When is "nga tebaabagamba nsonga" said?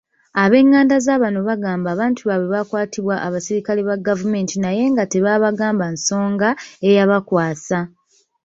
4.91-6.49